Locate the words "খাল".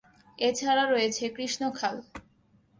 1.77-1.95